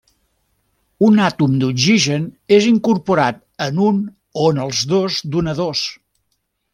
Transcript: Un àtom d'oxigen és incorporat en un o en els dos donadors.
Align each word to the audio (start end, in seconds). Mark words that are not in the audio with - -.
Un 1.07 1.19
àtom 1.25 1.51
d'oxigen 1.63 2.25
és 2.57 2.69
incorporat 2.71 3.37
en 3.69 3.83
un 3.89 4.01
o 4.45 4.49
en 4.55 4.63
els 4.65 4.81
dos 4.95 5.19
donadors. 5.37 5.85